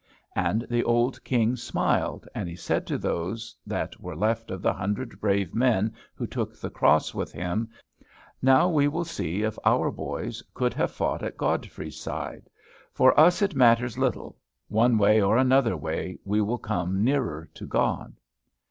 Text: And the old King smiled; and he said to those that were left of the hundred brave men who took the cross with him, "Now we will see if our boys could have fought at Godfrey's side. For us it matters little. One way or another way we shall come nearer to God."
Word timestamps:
And 0.35 0.65
the 0.67 0.83
old 0.83 1.23
King 1.23 1.55
smiled; 1.55 2.27
and 2.33 2.49
he 2.49 2.55
said 2.55 2.87
to 2.87 2.97
those 2.97 3.55
that 3.67 4.01
were 4.01 4.15
left 4.15 4.49
of 4.49 4.63
the 4.63 4.73
hundred 4.73 5.21
brave 5.21 5.53
men 5.53 5.93
who 6.15 6.25
took 6.25 6.55
the 6.59 6.71
cross 6.71 7.13
with 7.13 7.31
him, 7.31 7.69
"Now 8.41 8.67
we 8.67 8.87
will 8.87 9.05
see 9.05 9.43
if 9.43 9.59
our 9.63 9.91
boys 9.91 10.41
could 10.55 10.73
have 10.73 10.89
fought 10.89 11.21
at 11.21 11.37
Godfrey's 11.37 11.99
side. 12.01 12.49
For 12.91 13.19
us 13.19 13.43
it 13.43 13.53
matters 13.53 13.95
little. 13.95 14.37
One 14.69 14.97
way 14.97 15.21
or 15.21 15.37
another 15.37 15.77
way 15.77 16.17
we 16.25 16.39
shall 16.39 16.57
come 16.57 17.03
nearer 17.03 17.47
to 17.53 17.67
God." 17.67 18.15